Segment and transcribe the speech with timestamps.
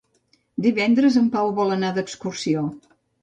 [0.65, 2.65] Divendres en Pau vol anar d'excursió.